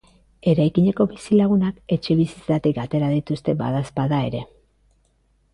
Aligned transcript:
Eraikineko 0.51 1.05
bizilagunak 1.11 1.77
etxebizitzetatik 1.97 2.81
atera 2.85 3.13
dituzte 3.15 3.57
badaezpada 3.63 4.25
ere. 4.31 4.43